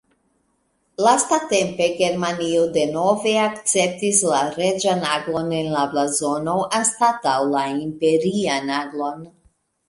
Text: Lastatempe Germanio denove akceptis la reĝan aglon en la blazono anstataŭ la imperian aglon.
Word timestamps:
Lastatempe 1.07 1.89
Germanio 1.99 2.63
denove 2.77 3.33
akceptis 3.41 4.21
la 4.31 4.39
reĝan 4.55 5.05
aglon 5.11 5.53
en 5.59 5.69
la 5.75 5.85
blazono 5.93 6.57
anstataŭ 6.81 7.37
la 7.53 7.63
imperian 7.85 8.75
aglon. 8.81 9.23